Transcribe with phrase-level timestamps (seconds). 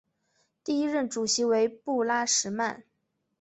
[0.63, 2.83] 第一任主席为布拉什曼。